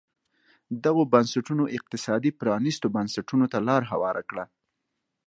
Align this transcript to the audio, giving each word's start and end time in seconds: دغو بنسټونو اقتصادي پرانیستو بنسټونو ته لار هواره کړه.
دغو 0.83 1.03
بنسټونو 1.13 1.63
اقتصادي 1.77 2.31
پرانیستو 2.39 2.87
بنسټونو 2.95 3.45
ته 3.51 3.57
لار 3.67 3.81
هواره 3.91 4.23
کړه. 4.29 4.45